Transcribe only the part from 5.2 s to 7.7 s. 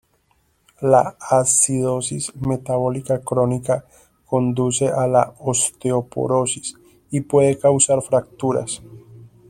osteoporosis y puede